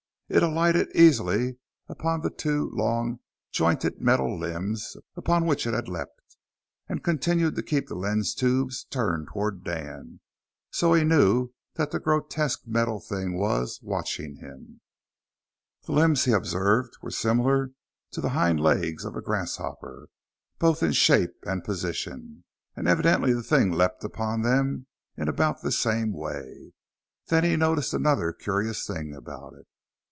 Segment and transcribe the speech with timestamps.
[0.33, 1.57] It alighted easily
[1.89, 3.19] upon the two long,
[3.51, 6.37] jointed metal limbs upon which it had leapt,
[6.87, 10.21] and continued to keep the lens tubes turned toward Dan,
[10.69, 14.79] so he knew that the grotesque metal thing was watching him.
[15.85, 17.71] The limbs, he observed, were similar
[18.11, 20.07] to the hind legs of a grasshopper,
[20.59, 22.45] both in shape and position.
[22.77, 24.87] And evidently the thing leapt upon them
[25.17, 26.71] in about the same way.
[27.27, 29.67] Then he noticed another curious thing about it.